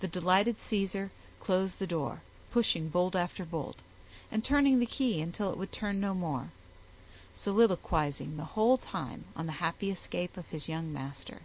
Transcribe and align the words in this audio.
The 0.00 0.08
delighted 0.08 0.58
Caesar 0.60 1.12
closed 1.38 1.78
the 1.78 1.86
door, 1.86 2.22
pushing 2.50 2.88
bolt 2.88 3.14
after 3.14 3.44
bolt, 3.44 3.76
and 4.28 4.42
turning 4.44 4.80
the 4.80 4.86
key 4.90 5.20
until 5.20 5.52
it 5.52 5.56
would 5.56 5.70
turn 5.70 6.00
no 6.00 6.14
more, 6.14 6.50
soliloquizing 7.32 8.36
the 8.36 8.44
whole 8.58 8.76
time 8.76 9.26
on 9.36 9.46
the 9.46 9.52
happy 9.62 9.92
escape 9.92 10.36
of 10.36 10.48
his 10.48 10.68
young 10.68 10.92
master. 10.92 11.42